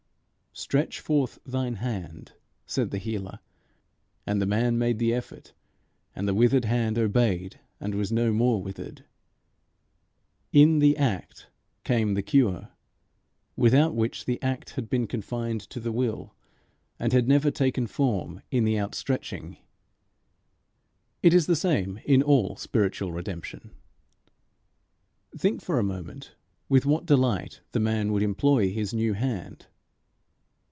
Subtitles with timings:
[0.53, 2.33] "Stretch forth thine hand,"
[2.65, 3.39] said the Healer;
[4.27, 5.53] and the man made the effort;
[6.13, 9.05] and the withered hand obeyed, and was no more withered.
[10.51, 11.47] In the act
[11.85, 12.67] came the cure,
[13.55, 16.35] without which the act had been confined to the will,
[16.99, 19.55] and had never taken form in the outstretching.
[21.23, 23.71] It is the same in all spiritual redemption.
[25.35, 26.35] Think for a moment
[26.67, 29.67] with what delight the man would employ his new hand.